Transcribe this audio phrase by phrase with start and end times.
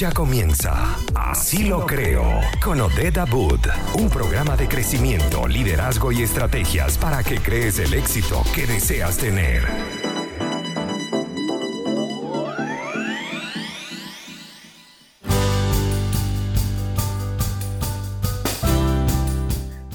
[0.00, 6.96] Ya comienza Así lo creo con Odeda Boot, un programa de crecimiento, liderazgo y estrategias
[6.96, 9.62] para que crees el éxito que deseas tener.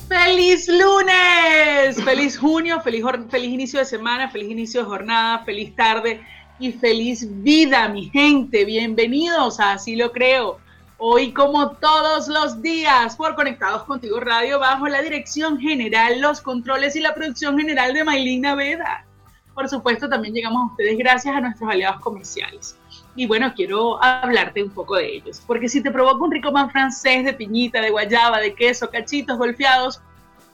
[0.07, 2.03] ¡Feliz lunes!
[2.03, 2.79] ¡Feliz junio!
[2.81, 4.29] Feliz, feliz inicio de semana!
[4.29, 5.39] ¡Feliz inicio de jornada!
[5.39, 6.21] ¡Feliz tarde!
[6.59, 8.63] Y feliz vida, mi gente.
[8.63, 10.59] Bienvenidos a Así lo creo.
[10.97, 16.96] Hoy, como todos los días, por Conectados Contigo Radio, bajo la dirección general, los controles
[16.96, 19.05] y la producción general de Maylina Veda.
[19.54, 22.77] Por supuesto, también llegamos a ustedes gracias a nuestros aliados comerciales.
[23.18, 26.69] Y bueno, quiero hablarte un poco de ellos, porque si te provoca un rico pan
[26.71, 30.01] francés de piñita, de guayaba, de queso, cachitos golpeados,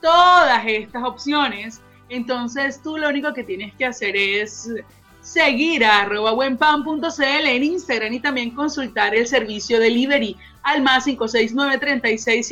[0.00, 4.68] todas estas opciones, entonces tú lo único que tienes que hacer es
[5.22, 11.78] seguir a arroba buenpan.cl en Instagram y también consultar el servicio delivery al más 569
[11.78, 12.50] 36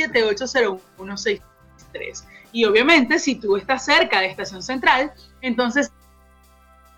[2.53, 5.93] Y obviamente, si tú estás cerca de Estación Central, entonces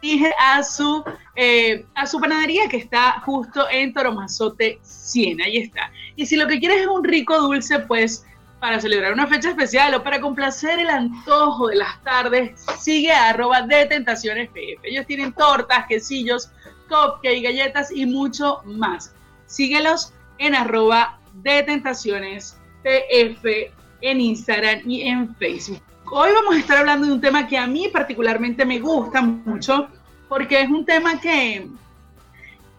[0.02, 1.02] dije a su,
[1.36, 5.40] eh, a su panadería que está justo en Toromazote 100.
[5.40, 5.90] Ahí está.
[6.16, 8.26] Y si lo que quieres es un rico dulce, pues
[8.62, 13.30] para celebrar una fecha especial o para complacer el antojo de las tardes, sigue a
[13.30, 14.88] arroba de Tentaciones PF.
[14.88, 16.48] Ellos tienen tortas, quesillos,
[16.88, 19.16] cupcakes, galletas y mucho más.
[19.46, 25.82] Síguelos en arroba de Tentaciones PF en Instagram y en Facebook.
[26.12, 29.88] Hoy vamos a estar hablando de un tema que a mí particularmente me gusta mucho
[30.28, 31.66] porque es un tema que,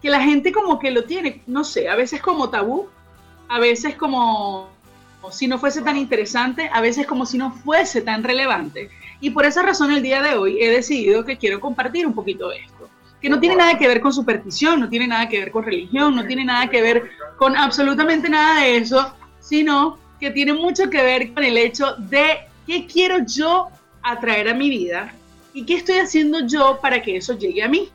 [0.00, 2.88] que la gente como que lo tiene, no sé, a veces como tabú,
[3.50, 4.73] a veces como
[5.30, 8.90] si no fuese tan interesante, a veces como si no fuese tan relevante.
[9.20, 12.48] Y por esa razón el día de hoy he decidido que quiero compartir un poquito
[12.48, 12.88] de esto,
[13.20, 16.14] que no tiene nada que ver con superstición, no tiene nada que ver con religión,
[16.14, 21.02] no tiene nada que ver con absolutamente nada de eso, sino que tiene mucho que
[21.02, 23.68] ver con el hecho de qué quiero yo
[24.02, 25.14] atraer a mi vida
[25.52, 27.88] y qué estoy haciendo yo para que eso llegue a mí.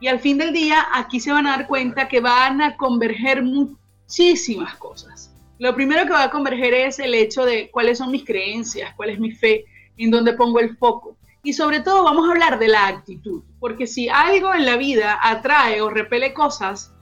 [0.00, 3.42] Y al fin del día, aquí se van a dar cuenta que van a converger
[3.42, 5.29] muchísimas cosas.
[5.60, 9.10] Lo primero que va a converger es el hecho de cuáles son mis creencias, cuál
[9.10, 9.66] es mi fe,
[9.98, 11.18] en dónde pongo el foco.
[11.42, 15.18] Y sobre todo vamos a hablar de la actitud, porque si algo en la vida
[15.22, 16.94] atrae o repele cosas,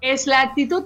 [0.00, 0.84] es la actitud.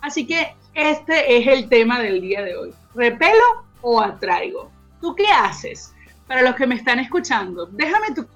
[0.00, 2.72] Así que este es el tema del día de hoy.
[2.94, 4.70] ¿Repelo o atraigo?
[5.02, 5.94] ¿Tú qué haces?
[6.26, 8.26] Para los que me están escuchando, déjame tu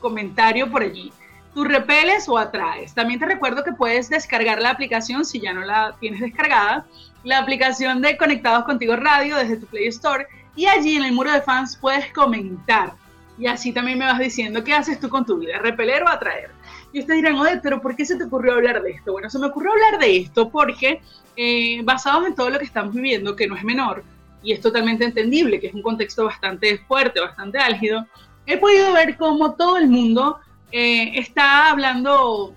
[0.00, 1.12] comentario por allí.
[1.54, 2.94] ¿Tú repeles o atraes?
[2.94, 6.86] También te recuerdo que puedes descargar la aplicación si ya no la tienes descargada,
[7.24, 11.32] la aplicación de Conectados Contigo Radio desde tu Play Store y allí en el muro
[11.32, 12.94] de fans puedes comentar
[13.40, 16.50] y así también me vas diciendo qué haces tú con tu vida, repeler o atraer.
[16.92, 19.12] Y ustedes dirán, oye, pero ¿por qué se te ocurrió hablar de esto?
[19.12, 21.00] Bueno, se me ocurrió hablar de esto porque
[21.36, 24.04] eh, basados en todo lo que estamos viviendo, que no es menor
[24.42, 28.06] y es totalmente entendible, que es un contexto bastante fuerte, bastante álgido,
[28.44, 30.38] he podido ver cómo todo el mundo
[30.72, 32.54] eh, está hablando,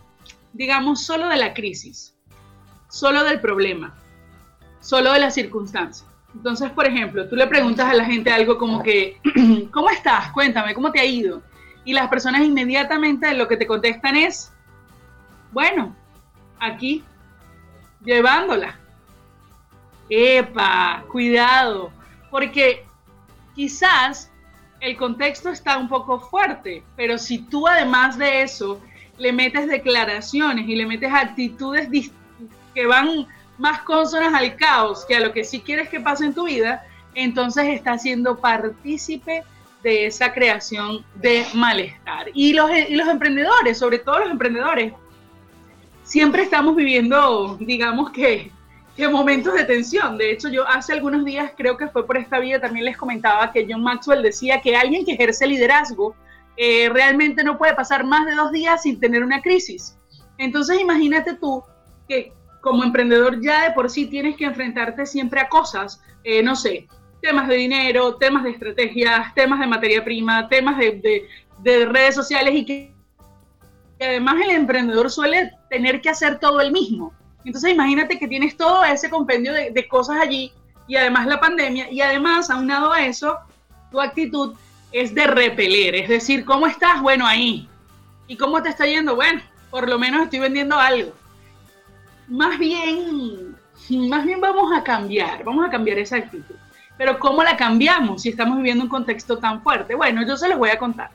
[0.54, 2.16] digamos, solo de la crisis,
[2.90, 3.96] solo del problema,
[4.80, 6.06] solo de la circunstancia.
[6.34, 9.20] Entonces, por ejemplo, tú le preguntas a la gente algo como que,
[9.72, 10.32] ¿cómo estás?
[10.32, 11.42] Cuéntame, ¿cómo te ha ido?
[11.86, 14.52] Y las personas inmediatamente lo que te contestan es,
[15.52, 15.96] bueno,
[16.60, 17.04] aquí,
[18.04, 18.80] llevándola.
[20.10, 21.92] Epa, cuidado,
[22.30, 22.86] porque
[23.56, 24.32] quizás
[24.84, 28.82] el contexto está un poco fuerte, pero si tú además de eso
[29.18, 31.88] le metes declaraciones y le metes actitudes
[32.76, 33.26] que van
[33.58, 36.86] más consonas al caos que a lo que sí quieres que pase en tu vida,
[37.16, 39.44] entonces estás siendo partícipe
[39.84, 42.28] de esa creación de malestar.
[42.34, 44.92] Y los, y los emprendedores, sobre todo los emprendedores,
[46.04, 48.52] siempre estamos viviendo, digamos que,
[48.96, 50.18] qué momentos de tensión.
[50.18, 53.52] De hecho, yo hace algunos días, creo que fue por esta vía, también les comentaba
[53.52, 56.16] que John Maxwell decía que alguien que ejerce liderazgo
[56.58, 59.98] eh, realmente no puede pasar más de dos días sin tener una crisis.
[60.38, 61.64] Entonces, imagínate tú
[62.08, 66.56] que como emprendedor ya de por sí tienes que enfrentarte siempre a cosas, eh, no
[66.56, 66.88] sé,
[67.22, 71.28] temas de dinero, temas de estrategias, temas de materia prima, temas de,
[71.60, 72.94] de redes sociales y que
[74.00, 77.14] además el emprendedor suele tener que hacer todo el mismo.
[77.46, 80.52] Entonces imagínate que tienes todo ese compendio de, cosas allí
[80.88, 83.38] y además la pandemia y además aunado a eso,
[83.92, 84.56] tu actitud
[84.92, 87.02] es de repeler, es decir, ¿cómo estás?
[87.02, 87.68] Bueno, ahí.
[88.28, 89.16] ¿Y cómo te está yendo?
[89.16, 91.12] Bueno, por lo menos estoy vendiendo algo.
[92.28, 93.56] Más bien,
[94.08, 96.56] más bien vamos a cambiar, vamos a cambiar esa actitud.
[96.98, 99.96] Pero ¿cómo la cambiamos si estamos viviendo un contexto tan fuerte?
[99.96, 101.10] Bueno, yo se los voy a contar.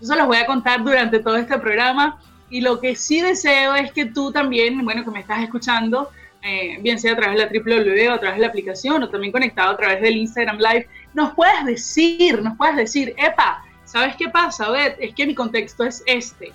[0.00, 2.18] Yo se los voy a contar durante todo este programa
[2.54, 6.10] Y lo que sí deseo es que tú también, bueno, que me estás escuchando,
[6.40, 9.08] eh, bien sea a través de la www o a través de la aplicación o
[9.08, 14.14] también conectado a través del Instagram Live, nos puedas decir, nos puedas decir, epa, ¿sabes
[14.14, 14.68] qué pasa?
[15.00, 16.52] Es que mi contexto es este.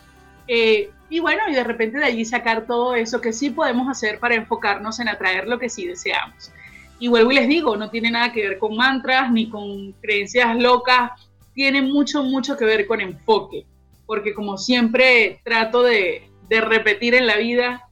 [0.48, 4.20] Eh, y bueno, y de repente de allí sacar todo eso que sí podemos hacer
[4.20, 6.50] para enfocarnos en atraer lo que sí deseamos.
[6.98, 10.56] Y vuelvo y les digo, no tiene nada que ver con mantras ni con creencias
[10.56, 11.12] locas,
[11.54, 13.66] tiene mucho, mucho que ver con enfoque.
[14.10, 17.88] Porque como siempre trato de, de repetir en la vida,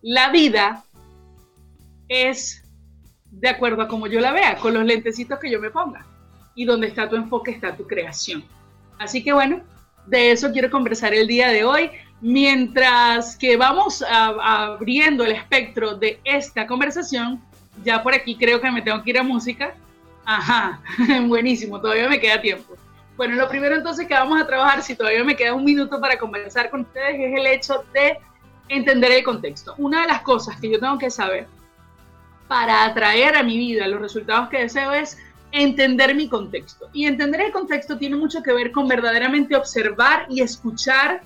[0.00, 0.84] la vida
[2.08, 2.62] es
[3.32, 6.06] de acuerdo a como yo la vea, con los lentecitos que yo me ponga.
[6.54, 8.44] Y donde está tu enfoque está tu creación.
[8.96, 9.60] Así que bueno,
[10.06, 11.90] de eso quiero conversar el día de hoy.
[12.20, 17.42] Mientras que vamos abriendo el espectro de esta conversación,
[17.82, 19.74] ya por aquí creo que me tengo que ir a música.
[20.24, 20.80] Ajá,
[21.26, 22.76] buenísimo, todavía me queda tiempo.
[23.16, 26.18] Bueno, lo primero entonces que vamos a trabajar, si todavía me queda un minuto para
[26.18, 28.18] conversar con ustedes, es el hecho de
[28.68, 29.74] entender el contexto.
[29.78, 31.46] Una de las cosas que yo tengo que saber
[32.46, 35.18] para atraer a mi vida los resultados que deseo es
[35.52, 36.88] entender mi contexto.
[36.92, 41.22] Y entender el contexto tiene mucho que ver con verdaderamente observar y escucharme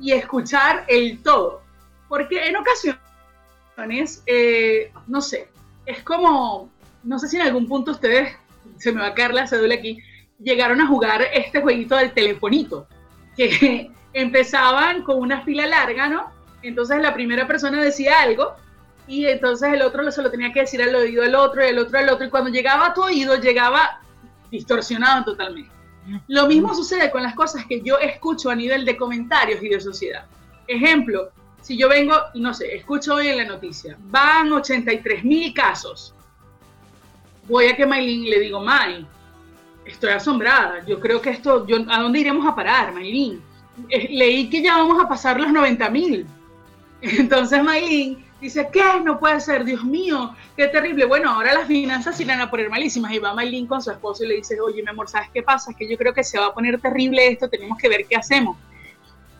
[0.00, 1.62] y escuchar el todo.
[2.08, 5.48] Porque en ocasiones, eh, no sé,
[5.86, 6.70] es como,
[7.02, 8.36] no sé si en algún punto ustedes,
[8.78, 9.98] se me va a caer la cédula aquí,
[10.38, 12.86] llegaron a jugar este jueguito del telefonito,
[13.36, 16.30] que empezaban con una fila larga, ¿no?
[16.62, 18.54] Entonces la primera persona decía algo
[19.06, 21.78] y entonces el otro se lo tenía que decir al oído del otro y el
[21.78, 24.00] otro al otro y cuando llegaba a tu oído llegaba
[24.50, 25.70] distorsionado totalmente.
[26.26, 29.80] Lo mismo sucede con las cosas que yo escucho a nivel de comentarios y de
[29.80, 30.24] sociedad.
[30.66, 31.30] Ejemplo,
[31.60, 36.14] si yo vengo y no sé, escucho hoy en la noticia, van 83 mil casos,
[37.46, 39.06] voy a que Maylin le digo, May,
[39.92, 43.42] estoy asombrada, yo creo que esto, ¿a dónde iremos a parar, Maylin?
[43.88, 46.26] Eh, leí que ya vamos a pasar los 90 mil.
[47.00, 49.00] Entonces Maylin Dice, ¿qué?
[49.02, 51.06] No puede ser, Dios mío, qué terrible.
[51.06, 53.12] Bueno, ahora las finanzas se van a poner malísimas.
[53.12, 55.72] Y va Maylin con su esposo y le dice, oye, mi amor, ¿sabes qué pasa?
[55.72, 58.14] Es que yo creo que se va a poner terrible esto, tenemos que ver qué
[58.14, 58.56] hacemos.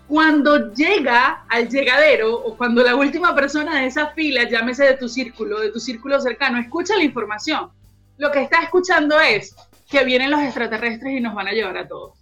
[0.09, 5.09] Cuando llega al llegadero o cuando la última persona de esa fila, llámese de tu
[5.09, 7.71] círculo, de tu círculo cercano, escucha la información,
[8.17, 9.55] lo que está escuchando es
[9.89, 12.19] que vienen los extraterrestres y nos van a llevar a todos.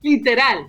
[0.00, 0.68] Literal.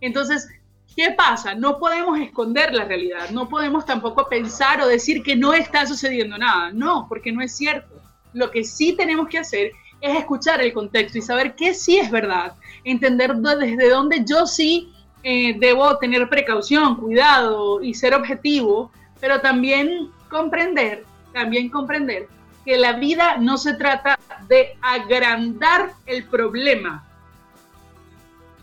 [0.00, 0.48] Entonces,
[0.94, 1.54] ¿Qué pasa?
[1.54, 6.36] No podemos esconder la realidad, no podemos tampoco pensar o decir que no está sucediendo
[6.36, 7.94] nada, no, porque no es cierto.
[8.34, 12.10] Lo que sí tenemos que hacer es escuchar el contexto y saber qué sí es
[12.10, 12.54] verdad,
[12.84, 14.92] entender desde dónde yo sí
[15.22, 18.90] eh, debo tener precaución, cuidado y ser objetivo,
[19.20, 22.28] pero también comprender, también comprender
[22.64, 24.18] que la vida no se trata
[24.48, 27.04] de agrandar el problema,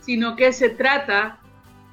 [0.01, 1.37] sino que se trata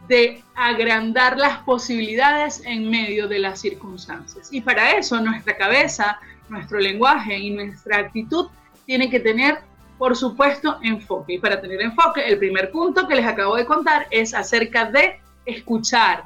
[0.09, 4.49] de agrandar las posibilidades en medio de las circunstancias.
[4.53, 8.49] Y para eso nuestra cabeza, nuestro lenguaje y nuestra actitud
[8.85, 9.59] tienen que tener,
[9.99, 11.35] por supuesto, enfoque.
[11.35, 15.21] Y para tener enfoque, el primer punto que les acabo de contar es acerca de
[15.45, 16.25] escuchar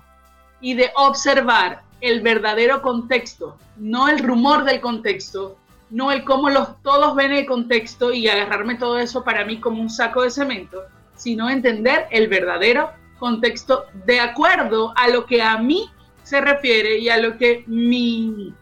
[0.61, 5.57] y de observar el verdadero contexto, no el rumor del contexto,
[5.91, 9.81] no el cómo los, todos ven el contexto y agarrarme todo eso para mí como
[9.81, 10.83] un saco de cemento,
[11.17, 15.91] sino entender el verdadero contexto de acuerdo a lo que a mí
[16.23, 18.55] se refiere y a lo que mi,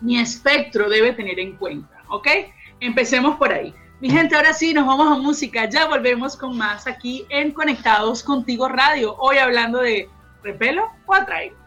[0.00, 2.28] mi espectro debe tener en cuenta, ¿ok?
[2.80, 3.74] Empecemos por ahí.
[4.00, 5.68] Mi gente, ahora sí, nos vamos a música.
[5.68, 9.14] Ya volvemos con más aquí en Conectados Contigo Radio.
[9.18, 10.08] Hoy hablando de
[10.42, 11.61] repelo o atraigo.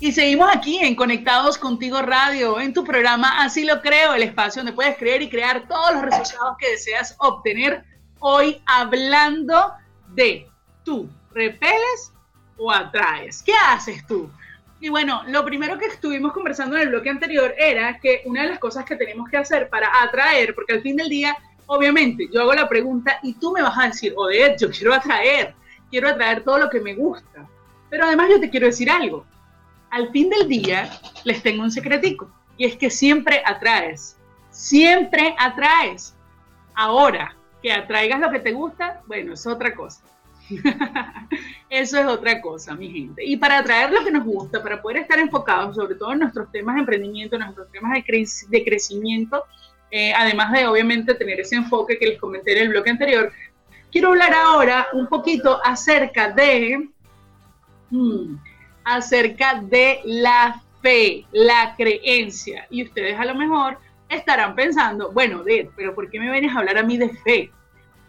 [0.00, 4.60] Y seguimos aquí en Conectados Contigo Radio, en tu programa Así lo creo, el espacio
[4.60, 7.82] donde puedes creer y crear todos los resultados que deseas obtener.
[8.20, 9.72] Hoy hablando
[10.14, 10.46] de
[10.84, 11.10] tú?
[11.32, 12.12] ¿Repeles
[12.56, 13.42] o atraes?
[13.42, 14.30] ¿Qué haces tú?
[14.78, 18.50] Y bueno, lo primero que estuvimos conversando en el bloque anterior era que una de
[18.50, 21.36] las cosas que tenemos que hacer para atraer, porque al fin del día,
[21.66, 25.56] obviamente, yo hago la pregunta y tú me vas a decir, Odette, yo quiero atraer,
[25.90, 27.48] quiero atraer todo lo que me gusta.
[27.90, 29.26] Pero además yo te quiero decir algo.
[29.90, 30.90] Al fin del día,
[31.24, 34.16] les tengo un secretico, y es que siempre atraes,
[34.50, 36.14] siempre atraes.
[36.74, 40.02] Ahora, que atraigas lo que te gusta, bueno, es otra cosa.
[41.70, 43.24] Eso es otra cosa, mi gente.
[43.24, 46.50] Y para atraer lo que nos gusta, para poder estar enfocados sobre todo en nuestros
[46.50, 49.44] temas de emprendimiento, en nuestros temas de, crecimiento,
[49.90, 53.32] eh, además de obviamente tener ese enfoque que les comenté en el bloque anterior,
[53.90, 56.88] quiero hablar ahora un poquito acerca de,
[57.90, 58.36] hmm,
[58.88, 62.66] acerca de la fe, la creencia.
[62.70, 63.78] Y ustedes a lo mejor
[64.08, 67.52] estarán pensando, bueno, de, pero ¿por qué me vienes a hablar a mí de fe?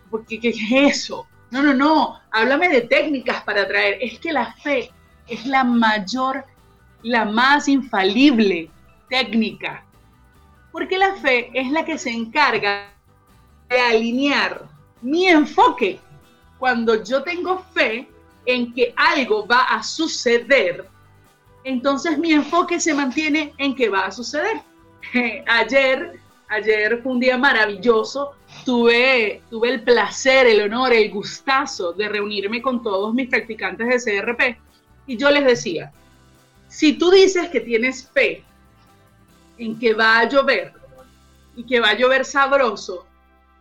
[0.10, 1.28] Porque ¿qué es eso?
[1.52, 3.98] No, no, no, háblame de técnicas para atraer.
[4.02, 4.92] Es que la fe
[5.28, 6.46] es la mayor,
[7.04, 8.70] la más infalible
[9.10, 9.84] técnica.
[10.72, 12.94] Porque la fe es la que se encarga
[13.68, 14.66] de alinear
[15.02, 16.00] mi enfoque.
[16.58, 18.08] Cuando yo tengo fe
[18.50, 20.88] en que algo va a suceder,
[21.64, 24.62] entonces mi enfoque se mantiene en que va a suceder.
[25.48, 28.34] Ayer, ayer fue un día maravilloso.
[28.66, 34.22] Tuve, tuve el placer, el honor, el gustazo de reunirme con todos mis practicantes de
[34.22, 34.58] CRP
[35.06, 35.92] y yo les decía,
[36.68, 38.44] si tú dices que tienes fe
[39.60, 40.74] en que va a llover
[41.56, 43.06] y que va a llover sabroso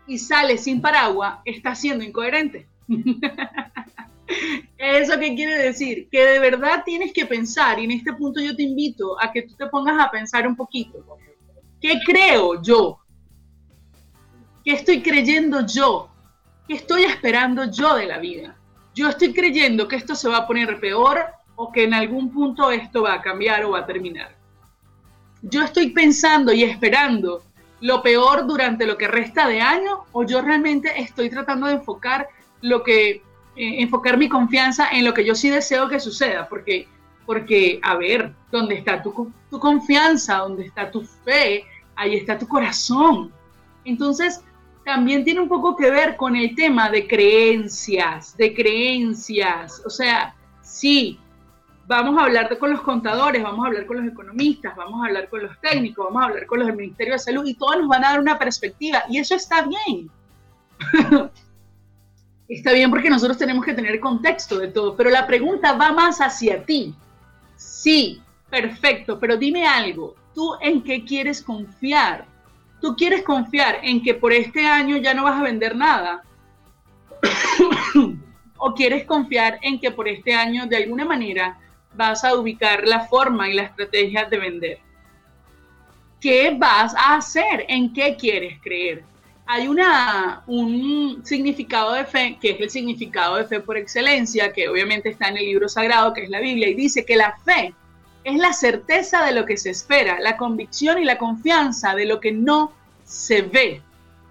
[0.06, 2.66] y sale sin paraguas, estás siendo incoherente.
[4.76, 6.08] ¿Eso qué quiere decir?
[6.10, 9.42] Que de verdad tienes que pensar, y en este punto yo te invito a que
[9.42, 11.04] tú te pongas a pensar un poquito.
[11.80, 12.98] ¿Qué creo yo?
[14.64, 16.10] ¿Qué estoy creyendo yo?
[16.66, 18.56] ¿Qué estoy esperando yo de la vida?
[18.94, 21.24] Yo estoy creyendo que esto se va a poner peor
[21.56, 24.36] o que en algún punto esto va a cambiar o va a terminar.
[25.42, 27.42] Yo estoy pensando y esperando
[27.80, 32.28] lo peor durante lo que resta de año o yo realmente estoy tratando de enfocar
[32.60, 33.22] lo que
[33.58, 36.86] eh, enfocar mi confianza en lo que yo sí deseo que suceda, porque
[37.26, 40.38] porque a ver, ¿dónde está tu, tu confianza?
[40.38, 41.62] ¿Dónde está tu fe?
[41.94, 43.30] Ahí está tu corazón.
[43.84, 44.42] Entonces,
[44.82, 49.82] también tiene un poco que ver con el tema de creencias, de creencias.
[49.84, 51.18] O sea, sí,
[51.86, 55.28] vamos a hablar con los contadores, vamos a hablar con los economistas, vamos a hablar
[55.28, 57.88] con los técnicos, vamos a hablar con los del Ministerio de Salud y todos nos
[57.88, 60.10] van a dar una perspectiva y eso está bien.
[62.48, 66.20] está bien porque nosotros tenemos que tener contexto de todo, pero la pregunta va más
[66.20, 66.94] hacia ti.
[67.56, 72.26] Sí, perfecto, pero dime algo, ¿tú en qué quieres confiar?
[72.80, 76.22] ¿Tú quieres confiar en que por este año ya no vas a vender nada?
[78.56, 81.58] ¿O quieres confiar en que por este año de alguna manera
[81.98, 84.78] vas a ubicar la forma y la estrategia de vender.
[86.20, 87.64] ¿Qué vas a hacer?
[87.68, 89.04] ¿En qué quieres creer?
[89.50, 94.68] Hay una, un significado de fe, que es el significado de fe por excelencia, que
[94.68, 97.74] obviamente está en el libro sagrado, que es la Biblia, y dice que la fe
[98.24, 102.20] es la certeza de lo que se espera, la convicción y la confianza de lo
[102.20, 102.72] que no
[103.04, 103.82] se ve.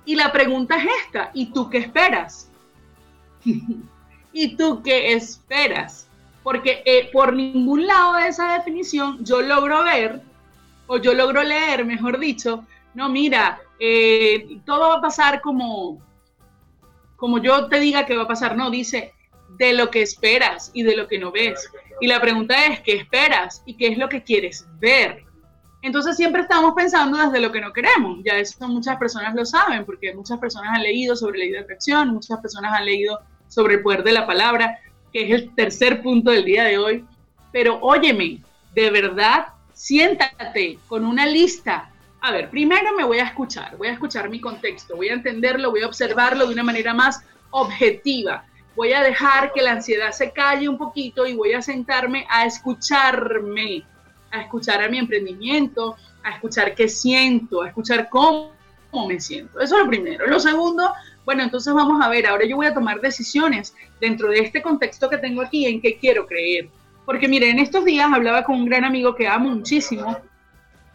[0.05, 2.49] Y la pregunta es esta, ¿y tú qué esperas?
[4.33, 6.07] ¿Y tú qué esperas?
[6.47, 10.21] porque eh, por ningún lado de esa definición yo logro ver,
[10.87, 16.01] o yo logro leer, mejor dicho, no, mira, eh, todo va a pasar como,
[17.15, 19.13] como yo te diga que va a pasar, no, dice
[19.57, 21.69] de lo que esperas y de lo que no ves.
[21.99, 25.23] Y la pregunta es, ¿qué esperas y qué es lo que quieres ver?
[25.81, 28.19] Entonces siempre estamos pensando desde lo que no queremos.
[28.23, 31.65] Ya eso muchas personas lo saben, porque muchas personas han leído sobre la idea de
[31.65, 34.79] atracción, muchas personas han leído sobre el poder de la palabra,
[35.13, 37.05] que es el tercer punto del día de hoy.
[37.51, 38.41] Pero óyeme,
[38.73, 41.91] de verdad, siéntate con una lista.
[42.27, 45.71] A ver, primero me voy a escuchar, voy a escuchar mi contexto, voy a entenderlo,
[45.71, 48.43] voy a observarlo de una manera más objetiva.
[48.75, 52.45] Voy a dejar que la ansiedad se calle un poquito y voy a sentarme a
[52.45, 53.85] escucharme,
[54.29, 58.51] a escuchar a mi emprendimiento, a escuchar qué siento, a escuchar cómo,
[58.91, 59.61] cómo me siento.
[59.61, 60.27] Eso es lo primero.
[60.27, 60.91] Lo segundo,
[61.23, 65.09] bueno, entonces vamos a ver, ahora yo voy a tomar decisiones dentro de este contexto
[65.09, 66.67] que tengo aquí en qué quiero creer.
[67.05, 70.17] Porque mire, en estos días hablaba con un gran amigo que amo muchísimo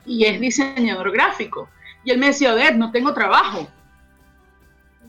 [0.06, 1.68] y es diseñador gráfico.
[2.04, 3.68] Y él me decía, ver, no tengo trabajo.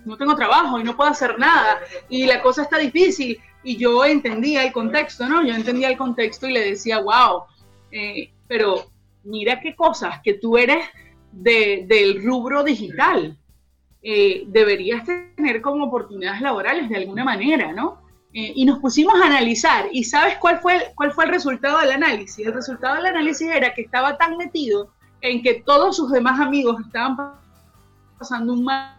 [0.06, 1.80] No tengo trabajo y no puedo hacer nada.
[2.10, 3.40] Y la cosa está difícil.
[3.64, 5.46] Y yo entendía el contexto, ¿no?
[5.46, 7.44] Yo entendía el contexto y le decía, wow,
[7.92, 8.92] eh, pero
[9.24, 10.86] mira qué cosas, que tú eres
[11.32, 13.38] del rubro digital
[14.06, 18.03] eh, deberías tener como oportunidades laborales de alguna manera, ¿no?
[18.36, 21.92] Eh, y nos pusimos a analizar, y ¿sabes cuál fue, cuál fue el resultado del
[21.92, 22.46] análisis?
[22.46, 24.90] El resultado del análisis era que estaba tan metido
[25.22, 27.16] en que todos sus demás amigos estaban
[28.18, 28.98] pasando un mal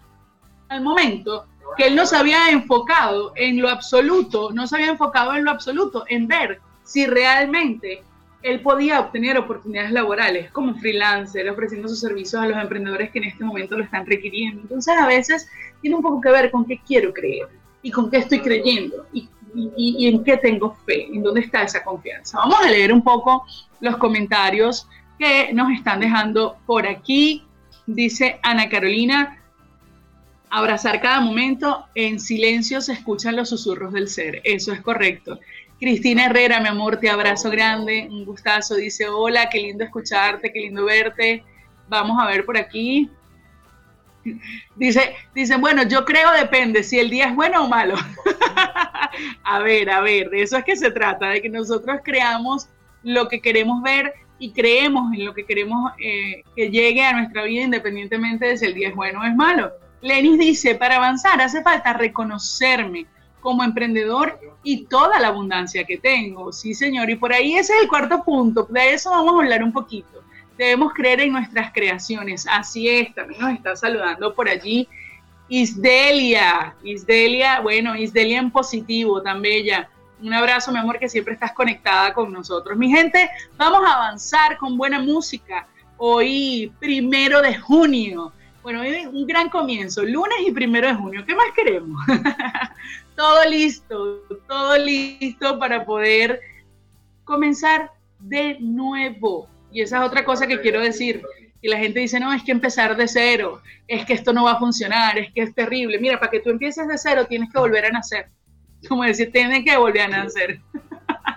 [0.81, 5.45] momento, que él no se había enfocado en lo absoluto, no se había enfocado en
[5.45, 8.05] lo absoluto, en ver si realmente
[8.43, 13.25] él podía obtener oportunidades laborales como freelancer, ofreciendo sus servicios a los emprendedores que en
[13.25, 14.61] este momento lo están requiriendo.
[14.63, 15.51] Entonces a veces
[15.81, 17.49] tiene un poco que ver con qué quiero creer
[17.85, 19.29] y con qué estoy creyendo y,
[20.09, 22.39] en qué tengo fe, en dónde está esa confianza.
[22.39, 23.45] Vamos a leer un poco
[23.79, 27.45] los comentarios que nos están dejando por aquí.
[27.87, 29.39] Dice Ana Carolina,
[30.51, 34.41] abrazar cada momento, en silencio se escuchan los susurros del ser.
[34.43, 35.39] Eso es correcto.
[35.79, 38.75] Cristina Herrera, mi amor, te abrazo grande, un gustazo.
[38.75, 41.45] Dice, hola, qué lindo escucharte, qué lindo verte.
[41.89, 43.11] Vamos a ver por aquí.
[44.77, 47.95] Dice, dicen, bueno, yo creo depende si el día es bueno o malo.
[49.45, 52.69] a ver, a ver, de eso es que se trata, de que nosotros creamos
[53.03, 57.45] lo que queremos ver y creemos en lo que queremos eh, que llegue a nuestra
[57.45, 59.73] vida independientemente de si el día es bueno o es malo.
[60.01, 63.07] Lenis dice, para avanzar hace falta reconocerme
[63.41, 66.53] como emprendedor y toda la abundancia que tengo.
[66.53, 69.63] Sí, señor, y por ahí ese es el cuarto punto, de eso vamos a hablar
[69.63, 70.24] un poquito.
[70.57, 72.47] Debemos creer en nuestras creaciones.
[72.49, 74.89] Así es, también nos está saludando por allí
[75.49, 76.75] Isdelia.
[76.83, 79.89] Isdelia, bueno, Isdelia en positivo, tan bella.
[80.23, 82.79] Un abrazo, mi amor, que siempre estás conectada con nosotros.
[82.79, 85.67] Mi gente, vamos a avanzar con buena música.
[85.97, 88.33] Hoy, primero de junio.
[88.63, 91.25] Bueno, hoy un gran comienzo, lunes y primero de junio.
[91.27, 92.03] ¿Qué más queremos?
[93.17, 96.41] todo listo, todo listo para poder
[97.25, 99.49] comenzar de nuevo.
[99.75, 101.21] Y esa es otra cosa que quiero decir.
[101.61, 104.53] Y la gente dice, no, es que empezar de cero, es que esto no va
[104.53, 105.99] a funcionar, es que es terrible.
[105.99, 108.31] Mira, para que tú empieces de cero tienes que volver a nacer
[108.89, 110.61] como decir, tienen que volver a nacer.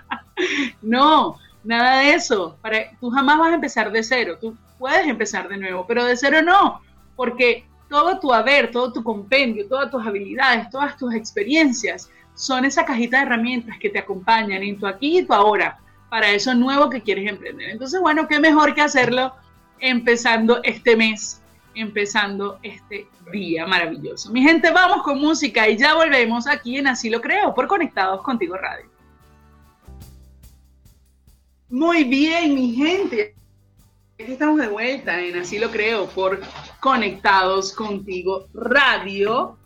[0.82, 2.56] no, nada de eso.
[2.62, 6.16] Para, tú jamás vas a empezar de cero, tú puedes empezar de nuevo, pero de
[6.16, 6.80] cero no,
[7.16, 12.84] porque todo tu haber, todo tu compendio, todas tus habilidades, todas tus experiencias son esa
[12.84, 16.90] cajita de herramientas que te acompañan en tu aquí y tu ahora para eso nuevo
[16.90, 17.70] que quieres emprender.
[17.70, 19.34] Entonces, bueno, qué mejor que hacerlo
[19.80, 21.40] empezando este mes
[21.80, 24.30] empezando este día maravilloso.
[24.30, 28.22] Mi gente, vamos con música y ya volvemos aquí en Así lo creo, por Conectados
[28.22, 28.90] Contigo Radio.
[31.68, 33.34] Muy bien, mi gente.
[34.14, 36.40] Aquí estamos de vuelta en Así lo creo, por
[36.80, 39.56] Conectados Contigo Radio.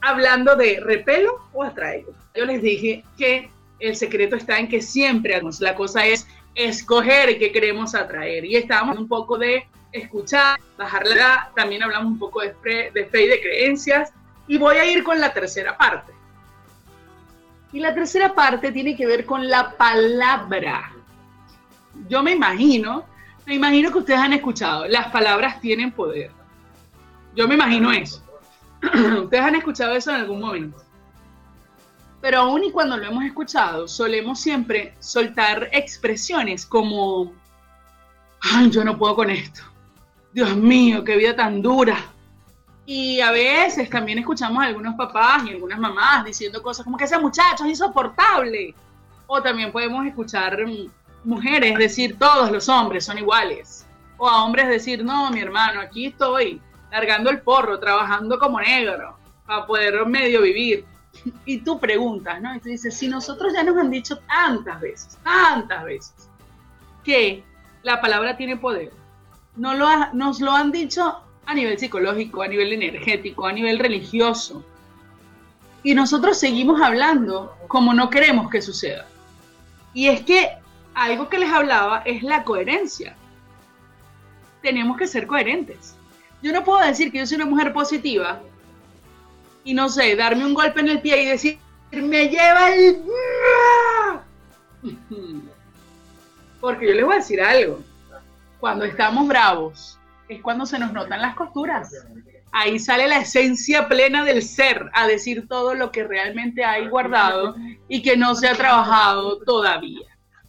[0.00, 2.12] Hablando de repelo o atraigo.
[2.34, 3.50] Yo les dije que
[3.80, 8.44] el secreto está en que siempre la cosa es escoger qué queremos atraer.
[8.44, 13.06] Y estábamos un poco de escuchar, bajar la también hablamos un poco de fe, de
[13.06, 14.12] fe y de creencias.
[14.46, 16.12] Y voy a ir con la tercera parte.
[17.72, 20.92] Y la tercera parte tiene que ver con la palabra.
[22.08, 23.04] Yo me imagino,
[23.46, 26.30] me imagino que ustedes han escuchado, las palabras tienen poder.
[27.36, 28.24] Yo me imagino eso.
[29.22, 30.78] ustedes han escuchado eso en algún momento.
[32.20, 37.32] Pero aún y cuando lo hemos escuchado, solemos siempre soltar expresiones como,
[38.40, 39.62] ay, yo no puedo con esto.
[40.32, 41.96] Dios mío, qué vida tan dura.
[42.84, 47.04] Y a veces también escuchamos a algunos papás y algunas mamás diciendo cosas como que
[47.04, 48.74] ese muchacho es insoportable.
[49.26, 50.58] O también podemos escuchar
[51.24, 53.86] mujeres decir todos los hombres son iguales.
[54.18, 59.16] O a hombres decir, no, mi hermano, aquí estoy largando el porro, trabajando como negro
[59.46, 60.84] para poder medio vivir
[61.44, 62.54] y tú preguntas, ¿no?
[62.54, 66.28] Y tú dices, si nosotros ya nos han dicho tantas veces, tantas veces,
[67.04, 67.42] que
[67.82, 68.92] la palabra tiene poder,
[69.56, 74.64] no lo nos lo han dicho a nivel psicológico, a nivel energético, a nivel religioso,
[75.82, 79.06] y nosotros seguimos hablando como no queremos que suceda.
[79.94, 80.50] Y es que
[80.94, 83.16] algo que les hablaba es la coherencia.
[84.62, 85.96] Tenemos que ser coherentes.
[86.42, 88.40] Yo no puedo decir que yo soy una mujer positiva
[89.70, 91.56] y no sé, darme un golpe en el pie y decir,
[91.92, 93.04] me lleva el...
[96.60, 97.80] Porque yo les voy a decir algo.
[98.58, 99.96] Cuando estamos bravos
[100.28, 101.94] es cuando se nos notan las costuras.
[102.50, 107.54] Ahí sale la esencia plena del ser a decir todo lo que realmente hay guardado
[107.88, 110.00] y que no se ha trabajado todavía.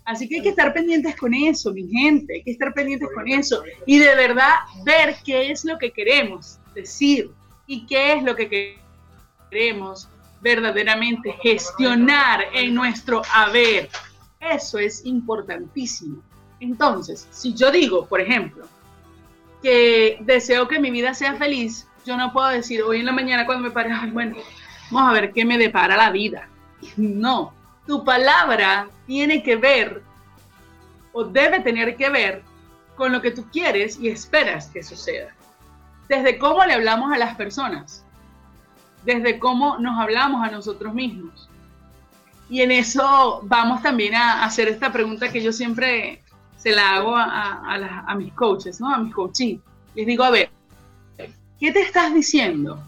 [0.04, 3.28] Así que hay que estar pendientes con eso, mi gente, hay que estar pendientes con
[3.28, 7.30] eso y de verdad ver qué es lo que queremos decir
[7.68, 8.81] y qué es lo que queremos
[9.52, 10.08] queremos
[10.40, 13.90] verdaderamente gestionar en nuestro haber.
[14.40, 16.24] Eso es importantísimo.
[16.60, 18.66] Entonces, si yo digo, por ejemplo,
[19.62, 23.46] que deseo que mi vida sea feliz, yo no puedo decir hoy en la mañana
[23.46, 24.38] cuando me pare, bueno,
[24.90, 26.48] vamos a ver qué me depara la vida.
[26.98, 27.54] No,
[27.86, 30.02] tu palabra tiene que ver
[31.14, 32.42] o debe tener que ver
[32.96, 35.36] con lo que tú quieres y esperas que suceda.
[36.08, 38.04] Desde cómo le hablamos a las personas,
[39.06, 41.50] desde cómo nos hablamos a nosotros mismos.
[42.50, 46.22] Y en eso vamos también a hacer esta pregunta que yo siempre
[46.58, 48.94] se la hago a, mis coaches, ¿no?
[48.94, 49.58] A mis coaching.
[49.96, 50.50] Les digo, a ver,
[51.60, 52.84] ¿qué te estás diciendo?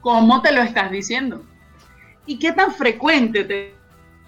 [0.00, 1.42] ¿Cómo te lo estás diciendo?
[2.26, 3.74] ¿Y qué tan frecuente te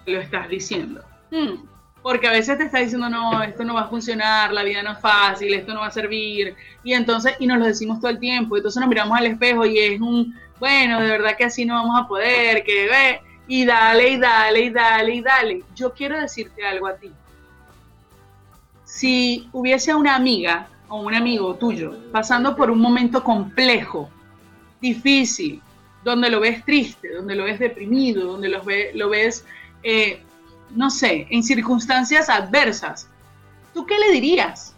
[0.05, 1.01] lo estás diciendo?
[1.31, 1.65] Hmm,
[2.01, 4.91] porque a veces te está diciendo, no, esto no va a funcionar, la vida no
[4.91, 6.55] es fácil, esto no va a servir.
[6.83, 8.57] Y entonces, y nos lo decimos todo el tiempo.
[8.57, 11.99] Entonces nos miramos al espejo y es un, bueno, de verdad que así no vamos
[11.99, 15.63] a poder, que ve, y dale, y dale, y dale, y dale.
[15.75, 17.11] Yo quiero decirte algo a ti.
[18.85, 24.09] Si hubiese una amiga o un amigo tuyo pasando por un momento complejo,
[24.79, 25.61] difícil,
[26.01, 29.45] donde lo ves triste, donde lo ves deprimido, donde lo, ves,
[29.83, 30.21] eh,
[30.69, 33.09] no sé, en circunstancias adversas,
[33.73, 34.73] ¿tú qué le dirías?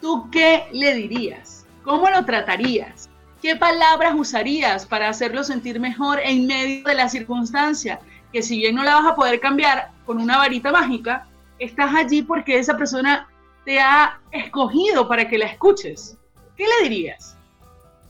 [0.00, 1.66] ¿Tú qué le dirías?
[1.84, 2.97] ¿Cómo lo tratarías?
[3.40, 8.00] ¿Qué palabras usarías para hacerlo sentir mejor en medio de la circunstancia?
[8.32, 11.28] Que si bien no la vas a poder cambiar con una varita mágica,
[11.60, 13.28] estás allí porque esa persona
[13.64, 16.18] te ha escogido para que la escuches.
[16.56, 17.36] ¿Qué le dirías?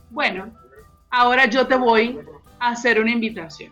[0.09, 0.51] Bueno,
[1.11, 2.19] ahora yo te voy
[2.59, 3.71] a hacer una invitación.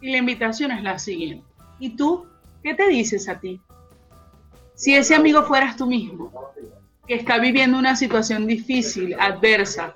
[0.00, 1.46] Y la invitación es la siguiente.
[1.78, 2.26] ¿Y tú
[2.64, 3.60] qué te dices a ti?
[4.74, 6.32] Si ese amigo fueras tú mismo,
[7.06, 9.92] que está viviendo una situación difícil, adversa,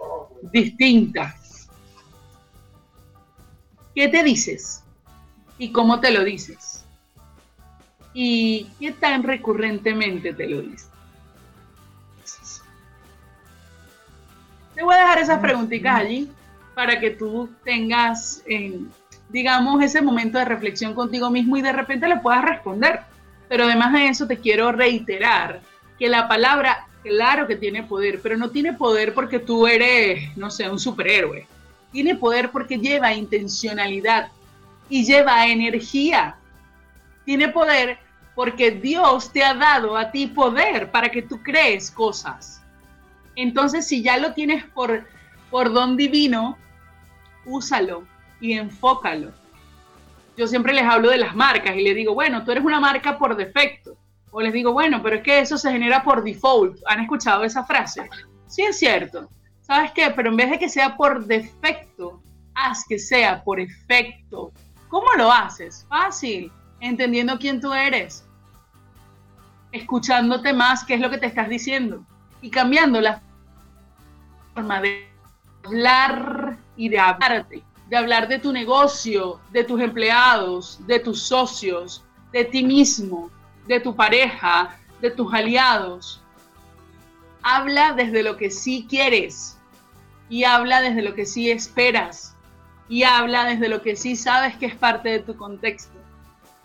[0.52, 1.34] distinta,
[3.94, 4.82] ¿qué te dices?
[5.58, 6.84] ¿Y cómo te lo dices?
[8.14, 10.90] ¿Y qué tan recurrentemente te lo dices?
[14.74, 16.30] Te voy a dejar esas preguntitas allí
[16.74, 18.42] para que tú tengas,
[19.28, 23.00] digamos, ese momento de reflexión contigo mismo y de repente le puedas responder.
[23.48, 25.60] Pero además de eso te quiero reiterar
[25.98, 30.50] que la palabra, claro que tiene poder, pero no tiene poder porque tú eres, no
[30.50, 31.46] sé, un superhéroe.
[31.92, 34.30] Tiene poder porque lleva intencionalidad
[34.88, 36.36] y lleva energía.
[37.24, 37.98] Tiene poder
[38.34, 42.62] porque Dios te ha dado a ti poder para que tú crees cosas.
[43.36, 45.06] Entonces, si ya lo tienes por,
[45.50, 46.56] por don divino,
[47.44, 48.04] úsalo
[48.40, 49.32] y enfócalo.
[50.36, 53.18] Yo siempre les hablo de las marcas y les digo, bueno, tú eres una marca
[53.18, 53.96] por defecto.
[54.30, 56.78] O les digo, bueno, pero es que eso se genera por default.
[56.86, 58.08] ¿Han escuchado esa frase?
[58.46, 59.28] Sí, es cierto.
[59.60, 60.12] ¿Sabes qué?
[60.14, 62.22] Pero en vez de que sea por defecto,
[62.54, 64.52] haz que sea por efecto.
[64.88, 65.86] ¿Cómo lo haces?
[65.88, 68.24] Fácil, entendiendo quién tú eres,
[69.72, 72.04] escuchándote más qué es lo que te estás diciendo
[72.42, 73.22] y cambiando la
[74.54, 75.08] forma de
[75.64, 82.04] hablar y de hablarte, de hablar de tu negocio, de tus empleados, de tus socios,
[82.32, 83.30] de ti mismo,
[83.66, 86.22] de tu pareja, de tus aliados.
[87.42, 89.58] Habla desde lo que sí quieres
[90.28, 92.36] y habla desde lo que sí esperas
[92.88, 95.98] y habla desde lo que sí sabes que es parte de tu contexto.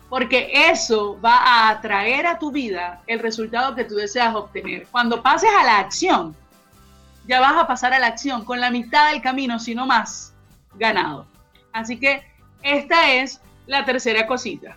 [0.08, 4.86] Porque eso va a atraer a tu vida el resultado que tú deseas obtener.
[4.90, 6.36] Cuando pases a la acción,
[7.26, 10.32] ya vas a pasar a la acción con la mitad del camino, si no más,
[10.74, 11.26] ganado.
[11.72, 12.22] Así que
[12.62, 14.76] esta es la tercera cosita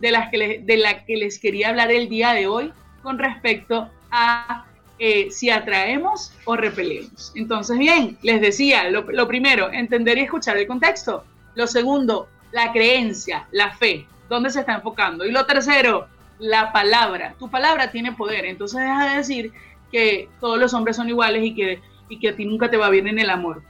[0.00, 3.88] de, las que de la que les quería hablar el día de hoy con respecto
[4.10, 4.64] a
[4.98, 7.32] eh, si atraemos o repelemos.
[7.36, 11.24] Entonces, bien, les decía, lo, lo primero, entender y escuchar el contexto.
[11.54, 15.24] Lo segundo, la creencia, la fe, dónde se está enfocando.
[15.24, 16.08] Y lo tercero,
[16.38, 17.34] la palabra.
[17.38, 19.52] Tu palabra tiene poder, entonces deja de decir
[19.92, 22.90] que todos los hombres son iguales y que, y que a ti nunca te va
[22.90, 23.62] bien en el amor.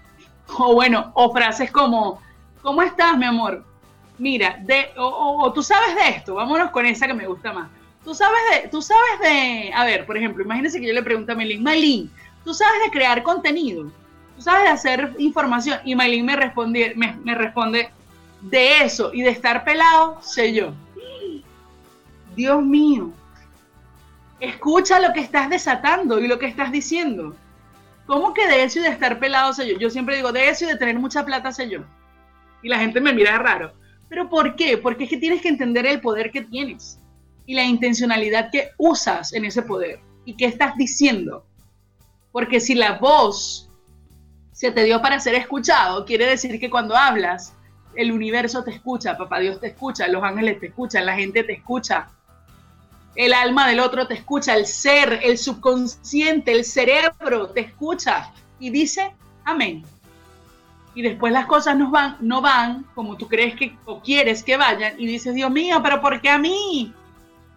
[0.59, 2.23] O bueno, o frases como,
[2.63, 3.65] ¿cómo estás, mi amor?
[4.19, 7.69] Mira, de, o, tú sabes de esto, vámonos con esa que me gusta más.
[8.05, 11.33] Tú sabes de, tú sabes de, a ver, por ejemplo, imagínense que yo le pregunto
[11.33, 12.11] a Melín, Maylin,
[12.45, 13.93] tú sabes de crear contenido,
[14.37, 17.91] tú sabes de hacer información, y Maylin me responde, me, me responde,
[18.41, 20.73] de eso y de estar pelado, sé yo.
[22.35, 23.13] Dios mío,
[24.41, 27.35] escucha lo que estás desatando y lo que estás diciendo.
[28.07, 29.79] ¿Cómo que de eso y de estar pelado sé yo?
[29.79, 31.81] Yo siempre digo de eso y de tener mucha plata sé yo.
[32.63, 33.73] Y la gente me mira raro.
[34.09, 34.79] ¿Pero por qué?
[34.79, 36.99] Porque es que tienes que entender el poder que tienes
[37.47, 41.45] y la intencionalidad que usas en ese poder y qué estás diciendo.
[42.33, 43.71] Porque si la voz
[44.53, 47.55] se te dio para ser escuchado, quiere decir que cuando hablas,
[47.95, 51.55] el universo te escucha, papá Dios te escucha, los ángeles te escuchan, la gente te
[51.55, 52.09] escucha,
[53.15, 58.71] el alma del otro te escucha, el ser, el subconsciente, el cerebro te escucha y
[58.71, 59.85] dice amén.
[60.99, 64.57] Y después las cosas no van, no van como tú crees que o quieres que
[64.57, 66.93] vayan y dices, Dios mío, pero ¿por qué a mí?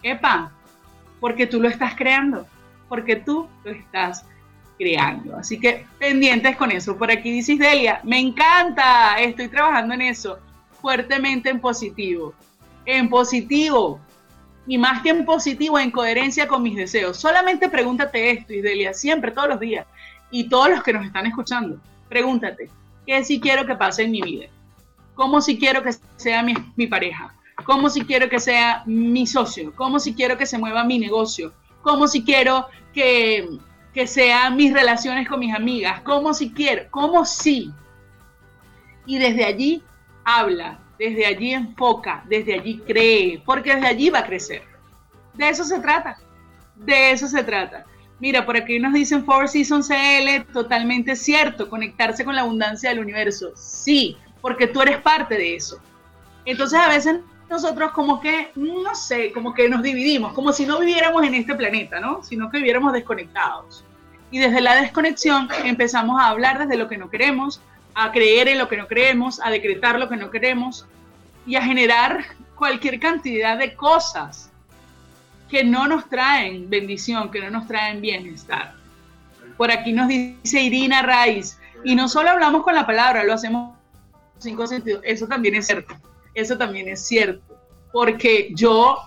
[0.03, 0.51] Epa,
[1.19, 2.45] porque tú lo estás creando,
[2.87, 4.27] porque tú lo estás
[4.77, 5.37] creando.
[5.37, 6.95] Así que pendientes con eso.
[6.95, 10.37] Por aquí dices, Delia, me encanta, estoy trabajando en eso,
[10.79, 12.35] fuertemente en positivo.
[12.85, 13.99] En positivo,
[14.67, 17.17] y más que en positivo, en coherencia con mis deseos.
[17.17, 19.87] Solamente pregúntate esto, Isdelia, siempre, todos los días,
[20.29, 22.69] y todos los que nos están escuchando, pregúntate,
[23.05, 24.47] ¿qué si quiero que pase en mi vida?
[25.15, 27.35] ¿Cómo si quiero que sea mi, mi pareja?
[27.63, 29.73] ¿Cómo si quiero que sea mi socio?
[29.75, 31.53] ¿Cómo si quiero que se mueva mi negocio?
[31.81, 33.47] ¿Cómo si quiero que,
[33.93, 36.01] que sean mis relaciones con mis amigas?
[36.01, 36.83] ¿Cómo si quiero?
[36.91, 37.71] ¿Cómo si?
[39.05, 39.83] Y desde allí
[40.23, 44.63] habla, desde allí enfoca, desde allí cree, porque desde allí va a crecer.
[45.33, 46.17] De eso se trata,
[46.75, 47.85] de eso se trata.
[48.21, 52.99] Mira, por aquí nos dicen Four Seasons CL, totalmente cierto, conectarse con la abundancia del
[52.99, 53.51] universo.
[53.55, 55.79] Sí, porque tú eres parte de eso.
[56.45, 60.79] Entonces a veces nosotros como que, no sé, como que nos dividimos, como si no
[60.79, 62.21] viviéramos en este planeta, ¿no?
[62.23, 63.83] Sino que viviéramos desconectados.
[64.29, 67.59] Y desde la desconexión empezamos a hablar desde lo que no queremos,
[67.95, 70.85] a creer en lo que no creemos, a decretar lo que no queremos
[71.47, 74.50] y a generar cualquier cantidad de cosas
[75.51, 78.73] que no nos traen bendición, que no nos traen bienestar.
[79.57, 83.75] Por aquí nos dice Irina Raiz, y no solo hablamos con la palabra, lo hacemos
[84.37, 85.01] cinco sentidos.
[85.03, 85.93] Eso también es cierto.
[86.33, 87.59] Eso también es cierto.
[87.91, 88.97] Porque yo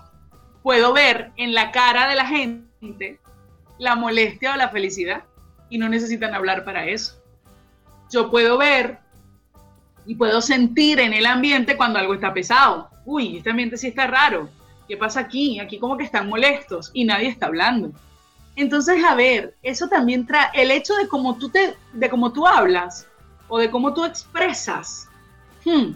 [0.61, 3.19] puedo ver en la cara de la gente
[3.79, 5.23] la molestia o la felicidad
[5.69, 7.19] y no necesitan hablar para eso.
[8.11, 8.99] Yo puedo ver
[10.05, 12.89] y puedo sentir en el ambiente cuando algo está pesado.
[13.03, 14.47] Uy, este ambiente sí está raro.
[14.87, 15.59] ¿Qué pasa aquí?
[15.59, 17.91] Aquí como que están molestos y nadie está hablando.
[18.55, 22.47] Entonces, a ver, eso también trae el hecho de cómo tú te, de cómo tú
[22.47, 23.07] hablas
[23.47, 25.09] o de cómo tú expresas
[25.65, 25.93] Hmm.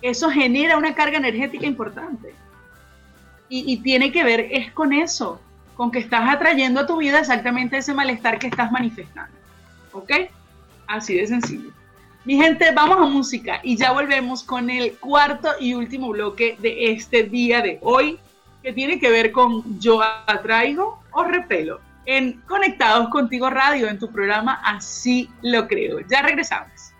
[0.00, 2.32] eso genera una carga energética importante.
[3.52, 5.40] Y, tiene que ver es con eso,
[5.74, 9.36] con que estás atrayendo a tu vida exactamente ese malestar que estás manifestando.
[9.90, 10.12] ¿Ok?
[10.86, 11.72] Así de sencillo.
[12.26, 16.92] Mi gente, vamos a música y ya volvemos con el cuarto y último bloque de
[16.92, 18.18] este día de hoy,
[18.62, 24.12] que tiene que ver con yo atraigo o repelo en Conectados Contigo Radio, en tu
[24.12, 26.00] programa Así lo creo.
[26.10, 26.92] Ya regresamos.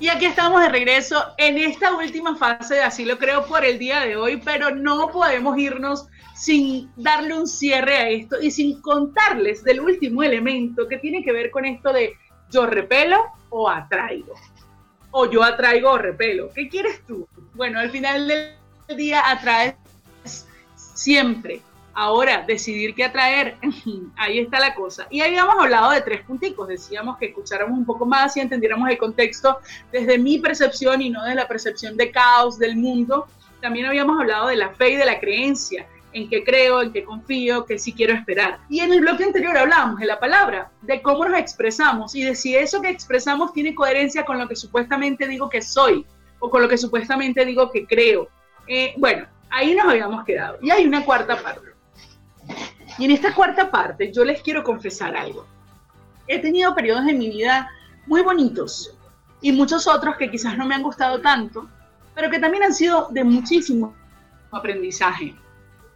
[0.00, 3.78] Y aquí estamos de regreso en esta última fase de Así lo creo por el
[3.78, 8.80] día de hoy, pero no podemos irnos sin darle un cierre a esto y sin
[8.80, 12.14] contarles del último elemento que tiene que ver con esto de
[12.50, 14.34] yo repelo o atraigo.
[15.10, 16.50] O yo atraigo o repelo.
[16.54, 17.26] ¿Qué quieres tú?
[17.54, 18.56] Bueno, al final del
[18.96, 19.74] día atraes
[20.74, 21.62] siempre
[21.98, 23.56] Ahora, decidir qué atraer,
[24.18, 25.06] ahí está la cosa.
[25.08, 28.98] Y habíamos hablado de tres punticos, decíamos que escucháramos un poco más y entendiéramos el
[28.98, 33.28] contexto desde mi percepción y no de la percepción de caos del mundo.
[33.62, 37.04] También habíamos hablado de la fe y de la creencia, en qué creo, en qué
[37.04, 38.58] confío, qué sí quiero esperar.
[38.70, 42.34] Y en el bloque anterior hablábamos de la palabra, de cómo nos expresamos y de
[42.34, 46.06] si eso que expresamos tiene coherencia con lo que supuestamente digo que soy
[46.38, 48.30] o con lo que supuestamente digo que creo.
[48.66, 50.56] Eh, bueno, ahí nos habíamos quedado.
[50.62, 51.66] Y hay una cuarta parte.
[52.96, 55.46] Y en esta cuarta parte yo les quiero confesar algo.
[56.26, 57.70] He tenido periodos en mi vida
[58.06, 58.96] muy bonitos
[59.42, 61.68] y muchos otros que quizás no me han gustado tanto,
[62.14, 63.94] pero que también han sido de muchísimo
[64.50, 65.34] aprendizaje.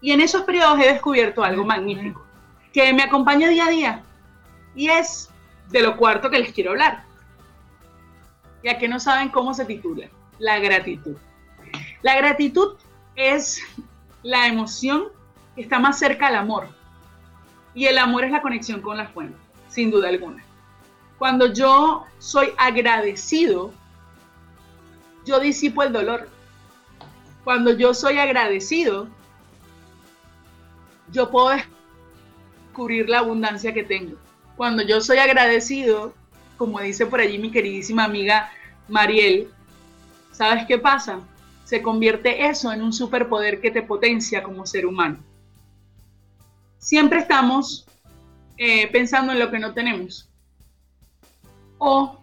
[0.00, 2.24] Y en esos periodos he descubierto algo magnífico
[2.72, 4.02] que me acompaña día a día
[4.74, 5.30] y es
[5.68, 7.04] de lo cuarto que les quiero hablar.
[8.62, 10.08] Ya que no saben cómo se titula,
[10.38, 11.16] la gratitud.
[12.02, 12.76] La gratitud
[13.16, 13.62] es
[14.22, 15.04] la emoción
[15.54, 16.68] que está más cerca al amor
[17.74, 20.44] y el amor es la conexión con la fuente, sin duda alguna.
[21.18, 23.72] Cuando yo soy agradecido,
[25.26, 26.28] yo disipo el dolor.
[27.44, 29.08] Cuando yo soy agradecido,
[31.12, 34.16] yo puedo descubrir la abundancia que tengo.
[34.56, 36.14] Cuando yo soy agradecido,
[36.56, 38.50] como dice por allí mi queridísima amiga
[38.88, 39.48] Mariel,
[40.32, 41.20] ¿sabes qué pasa?
[41.64, 45.18] Se convierte eso en un superpoder que te potencia como ser humano
[46.80, 47.86] siempre estamos
[48.56, 50.28] eh, pensando en lo que no tenemos.
[51.78, 52.20] O,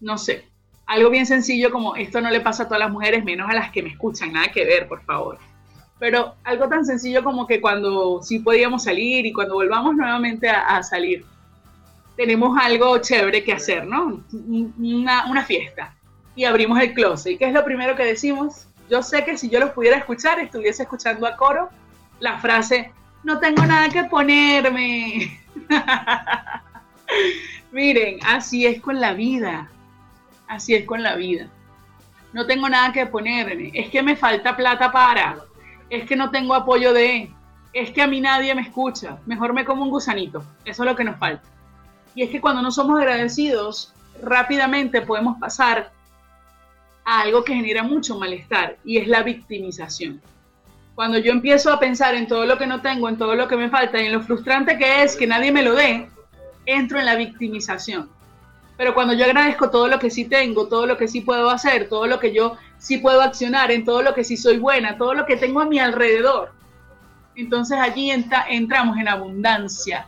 [0.00, 0.44] no sé,
[0.86, 3.70] algo bien sencillo como esto no le pasa a todas las mujeres, menos a las
[3.70, 5.38] que me escuchan, nada que ver, por favor.
[6.00, 10.82] Pero algo tan sencillo como que cuando sí podíamos salir y cuando volvamos nuevamente a,
[10.82, 11.24] salir,
[12.16, 14.24] tenemos algo chévere que hacer, ¿no?
[14.32, 15.94] Una, una fiesta.
[16.34, 17.34] Y abrimos el closet.
[17.34, 18.66] ¿Y qué es lo primero que decimos?
[18.90, 21.70] Yo sé que si yo los pudiera escuchar, estuviese escuchando a coro
[22.18, 22.92] la frase,
[23.24, 25.40] no tengo nada que ponerme.
[27.72, 29.70] Miren, así es con la vida.
[30.46, 31.48] Así es con la vida.
[32.32, 33.70] No tengo nada que ponerme.
[33.74, 35.36] Es que me falta plata para.
[35.90, 37.30] Es que no tengo apoyo de.
[37.72, 39.18] Es que a mí nadie me escucha.
[39.26, 40.42] Mejor me como un gusanito.
[40.64, 41.46] Eso es lo que nos falta.
[42.14, 45.92] Y es que cuando no somos agradecidos, rápidamente podemos pasar
[47.04, 50.20] a algo que genera mucho malestar y es la victimización.
[50.94, 53.56] Cuando yo empiezo a pensar en todo lo que no tengo, en todo lo que
[53.56, 56.10] me falta y en lo frustrante que es que nadie me lo dé,
[56.66, 58.10] entro en la victimización.
[58.76, 61.88] Pero cuando yo agradezco todo lo que sí tengo, todo lo que sí puedo hacer,
[61.88, 65.14] todo lo que yo sí puedo accionar, en todo lo que sí soy buena, todo
[65.14, 66.52] lo que tengo a mi alrededor,
[67.36, 70.06] entonces allí entramos en abundancia.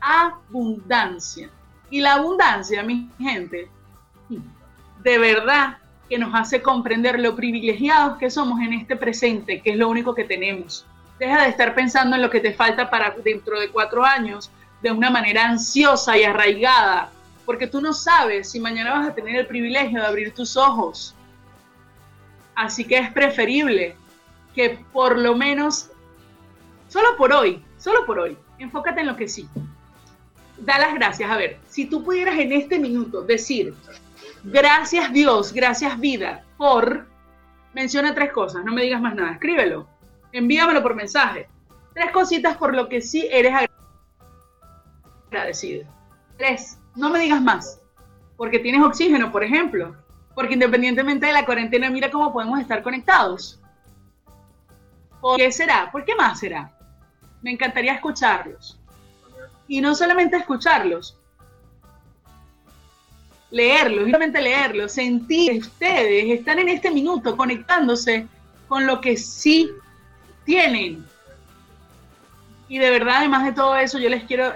[0.00, 1.48] Abundancia.
[1.90, 3.70] Y la abundancia, mi gente,
[5.02, 9.76] de verdad que nos hace comprender lo privilegiados que somos en este presente, que es
[9.76, 10.86] lo único que tenemos.
[11.18, 14.50] Deja de estar pensando en lo que te falta para dentro de cuatro años,
[14.82, 17.10] de una manera ansiosa y arraigada,
[17.44, 21.15] porque tú no sabes si mañana vas a tener el privilegio de abrir tus ojos.
[22.56, 23.94] Así que es preferible
[24.54, 25.90] que por lo menos,
[26.88, 29.46] solo por hoy, solo por hoy, enfócate en lo que sí.
[30.58, 31.30] Da las gracias.
[31.30, 33.74] A ver, si tú pudieras en este minuto decir,
[34.42, 37.06] gracias Dios, gracias vida, por,
[37.74, 39.86] menciona tres cosas, no me digas más nada, escríbelo,
[40.32, 41.48] envíamelo por mensaje.
[41.92, 43.52] Tres cositas por lo que sí eres
[45.30, 45.86] agradecido.
[46.38, 47.82] Tres, no me digas más,
[48.38, 49.94] porque tienes oxígeno, por ejemplo,
[50.36, 53.58] porque independientemente de la cuarentena, mira cómo podemos estar conectados.
[55.18, 55.90] ¿Por qué será?
[55.90, 56.70] ¿Por qué más será?
[57.40, 58.78] Me encantaría escucharlos.
[59.66, 61.16] Y no solamente escucharlos,
[63.50, 68.26] leerlos, solamente leerlos, sentir que ustedes están en este minuto conectándose
[68.68, 69.70] con lo que sí
[70.44, 71.02] tienen.
[72.68, 74.52] Y de verdad, además de todo eso, yo les quiero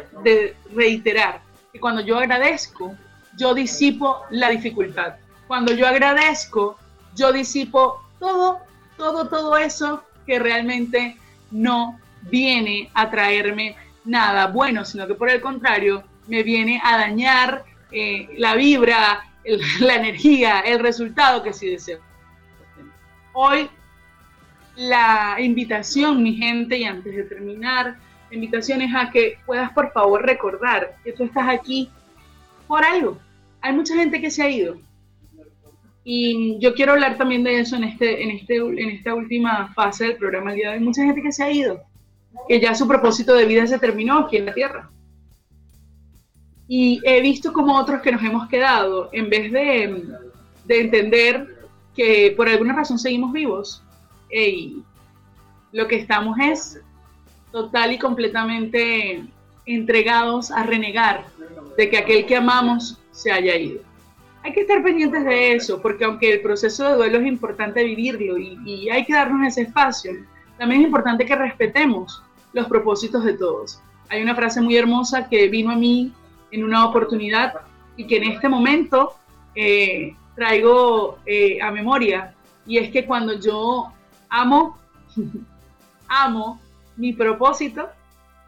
[0.75, 1.41] reiterar
[1.73, 2.95] que cuando yo agradezco,
[3.39, 5.15] yo disipo la dificultad.
[5.51, 6.79] Cuando yo agradezco,
[7.17, 8.61] yo disipo todo,
[8.97, 11.17] todo, todo eso que realmente
[11.51, 11.99] no
[12.31, 18.29] viene a traerme nada bueno, sino que por el contrario me viene a dañar eh,
[18.39, 19.25] la vibra,
[19.81, 21.99] la energía, el resultado que sí deseo.
[23.33, 23.69] Hoy
[24.77, 27.97] la invitación, mi gente, y antes de terminar,
[28.31, 31.91] la invitación es a que puedas por favor recordar que tú estás aquí
[32.69, 33.19] por algo.
[33.61, 34.77] Hay mucha gente que se ha ido.
[36.13, 40.09] Y yo quiero hablar también de eso en, este, en, este, en esta última fase
[40.09, 40.83] del programa el día de hoy.
[40.83, 41.85] Mucha gente que se ha ido,
[42.49, 44.91] que ya su propósito de vida se terminó aquí en la Tierra.
[46.67, 50.05] Y he visto como otros que nos hemos quedado, en vez de,
[50.65, 51.47] de entender
[51.95, 53.81] que por alguna razón seguimos vivos,
[54.33, 54.83] y
[55.71, 56.81] lo que estamos es
[57.53, 59.23] total y completamente
[59.65, 61.27] entregados a renegar
[61.77, 63.90] de que aquel que amamos se haya ido.
[64.43, 68.39] Hay que estar pendientes de eso, porque aunque el proceso de duelo es importante vivirlo
[68.39, 70.13] y, hay que darnos ese espacio,
[70.59, 72.23] también es importante que respetemos
[72.53, 73.81] los propósitos de todos.
[74.09, 76.13] Hay una frase muy hermosa que vino a mí
[76.51, 77.53] en una oportunidad
[77.97, 79.15] y que en este momento
[79.55, 82.35] eh, traigo eh, a memoria,
[82.67, 83.93] y es que cuando yo
[84.29, 84.79] amo,
[86.09, 86.61] amo
[86.97, 87.89] mi propósito,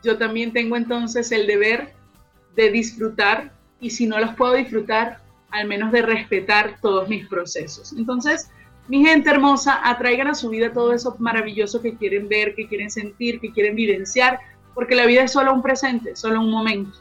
[0.03, 1.93] yo también tengo entonces el deber
[2.57, 5.22] de disfrutar y si no los puedo disfrutar,
[5.53, 7.93] al menos de respetar todos mis procesos.
[7.93, 8.51] Entonces,
[8.89, 12.91] mi gente hermosa, atraigan a su vida todo eso maravilloso que quieren ver, que quieren
[12.91, 14.41] sentir, que quieren vivenciar,
[14.75, 16.99] porque la vida es solo un presente, solo un momento.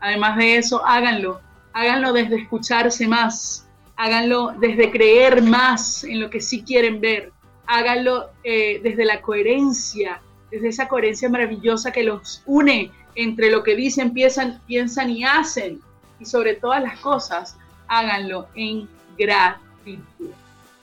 [0.00, 1.40] Además de eso, háganlo,
[1.72, 7.32] háganlo desde escucharse más, háganlo desde creer más en lo que sí quieren ver,
[7.66, 13.76] háganlo eh, desde la coherencia, desde esa coherencia maravillosa que los une entre lo que
[13.76, 15.80] dicen, piensan, piensan y hacen.
[16.20, 17.56] Y sobre todas las cosas,
[17.88, 20.30] háganlo en gratitud.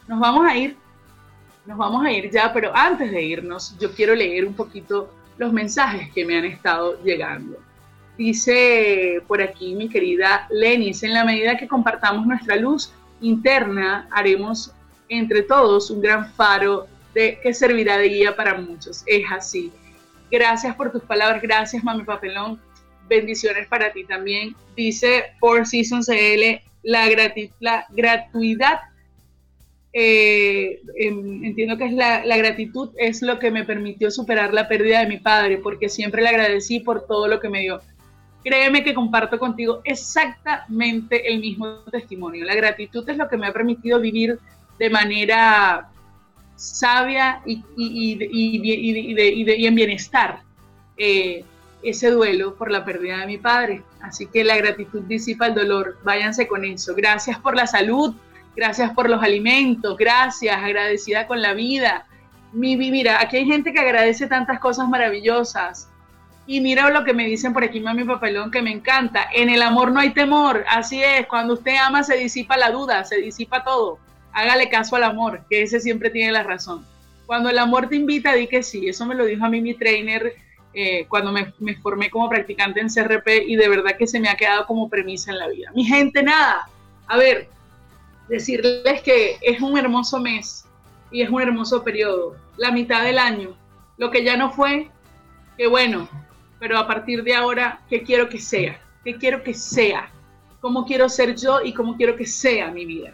[0.08, 0.78] Nos vamos a ir,
[1.66, 5.54] nos vamos a ir ya, pero antes de irnos, yo quiero leer un poquito los
[5.54, 7.58] mensajes que me han estado llegando.
[8.18, 14.72] Dice por aquí mi querida Lenis, en la medida que compartamos nuestra luz interna, haremos
[15.10, 19.04] entre todos un gran faro de, que servirá de guía para muchos.
[19.06, 19.72] Es así.
[20.30, 22.60] Gracias por tus palabras, gracias Mami Papelón.
[23.10, 24.56] Bendiciones para ti también.
[24.76, 27.08] Dice Four Seasons CL, la,
[27.60, 28.80] la gratuidad,
[29.94, 34.68] eh, em, entiendo que es la, la gratitud, es lo que me permitió superar la
[34.68, 37.82] pérdida de mi padre, porque siempre le agradecí por todo lo que me dio.
[38.44, 42.44] Créeme que comparto contigo exactamente el mismo testimonio.
[42.46, 44.40] La gratitud es lo que me ha permitido vivir
[44.80, 45.92] de manera
[46.56, 47.64] sabia y,
[49.66, 50.42] en bienestar
[50.98, 51.44] eh,
[51.84, 53.84] ese duelo por la pérdida de mi padre.
[54.02, 55.98] Así que la gratitud disipa el dolor.
[56.04, 56.94] Váyanse con eso.
[56.96, 58.16] Gracias por la salud,
[58.56, 62.06] gracias por los alimentos, gracias, agradecida con la vida.
[62.54, 65.90] Mi, mira, aquí hay gente que agradece tantas cosas maravillosas.
[66.48, 69.28] Y mira lo que me dicen por aquí, mami papelón, que me encanta.
[69.34, 70.66] En el amor no hay temor.
[70.70, 74.00] Así es, cuando usted ama se disipa la duda, se disipa todo
[74.34, 76.86] hágale caso al amor, que ese siempre tiene la razón.
[77.26, 78.88] Cuando el amor te invita, di que sí.
[78.88, 80.34] Eso me lo dijo a mí mi trainer
[80.74, 84.30] eh, cuando me, me, formé como practicante en CRP y de verdad que se me
[84.30, 85.72] ha quedado como premisa en la vida.
[85.76, 86.70] Mi gente, nada.
[87.08, 87.50] A ver,
[88.30, 90.66] decirles que es un hermoso mes
[91.12, 92.36] y es un hermoso periodo.
[92.58, 93.56] La mitad del año.
[93.98, 94.90] Lo que ya no fue,
[95.58, 96.08] que bueno,
[96.60, 98.80] pero a partir de ahora, ¿qué quiero que sea?
[99.04, 100.10] ¿Qué quiero que sea?
[100.62, 103.14] ¿Cómo quiero ser yo y cómo quiero que sea mi vida?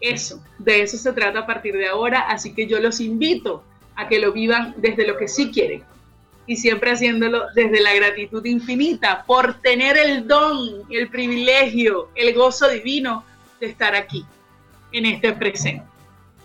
[0.00, 3.64] Eso, de eso se trata a partir de ahora, así que yo los invito
[3.96, 5.82] a que lo vivan desde lo que sí quieren.
[6.48, 12.68] Y siempre haciéndolo desde la gratitud infinita por tener el don, el privilegio, el gozo
[12.68, 13.22] divino
[13.60, 14.24] de estar aquí,
[14.90, 15.84] en este presente.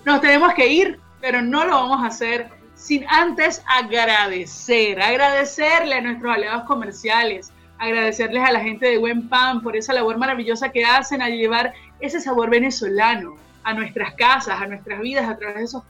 [0.05, 6.01] Nos tenemos que ir, pero no lo vamos a hacer sin antes agradecer, agradecerle a
[6.01, 10.83] nuestros aliados comerciales, agradecerles a la gente de Buen Pan por esa labor maravillosa que
[10.83, 15.63] hacen a llevar ese sabor venezolano a nuestras casas, a nuestras vidas a través de
[15.63, 15.83] esos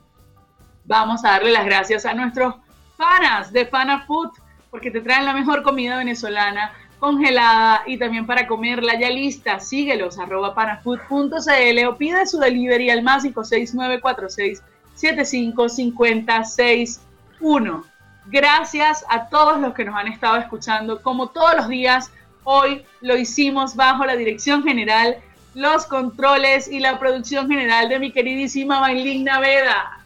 [0.86, 2.56] vamos a darle las gracias a nuestros
[2.96, 4.32] panas de Pana Food,
[4.76, 9.62] porque te traen la mejor comida venezolana congelada y también para comerla ya lista.
[9.62, 14.62] Síguelos, arroba panafood.cl o pide su delivery al más 56946
[14.96, 17.86] 755061.
[18.26, 22.12] Gracias a todos los que nos han estado escuchando, como todos los días
[22.44, 25.16] Hoy lo hicimos bajo la dirección general,
[25.54, 30.02] los controles y la producción general de mi queridísima Maylin Naveda.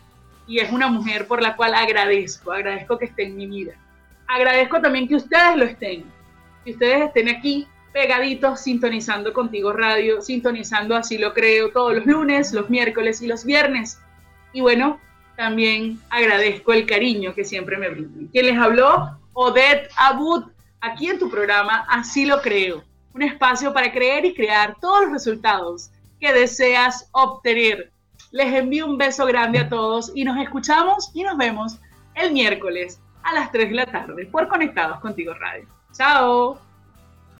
[0.48, 3.74] Y es una mujer por la cual agradezco, agradezco que esté en mi vida.
[4.30, 6.06] Agradezco también que ustedes lo estén,
[6.64, 12.54] que ustedes estén aquí pegaditos, sintonizando contigo radio, sintonizando así lo creo todos los lunes,
[12.54, 14.00] los miércoles y los viernes.
[14.54, 15.00] Y bueno,
[15.36, 18.28] también agradezco el cariño que siempre me brindan.
[18.28, 19.18] ¿Quién les habló?
[19.34, 20.44] Odette Abud
[20.80, 22.84] aquí en tu programa Así lo creo,
[23.16, 27.92] un espacio para creer y crear todos los resultados que deseas obtener.
[28.32, 31.80] Les envío un beso grande a todos y nos escuchamos y nos vemos
[32.14, 35.68] el miércoles a las 3 de la tarde por Conectados Contigo Radio.
[35.92, 36.69] Chao.